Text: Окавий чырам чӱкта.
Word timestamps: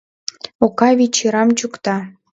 Окавий 0.65 1.09
чырам 1.17 1.49
чӱкта. 1.57 1.97